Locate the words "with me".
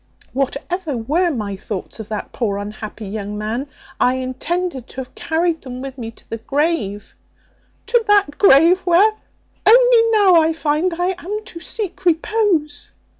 5.79-6.09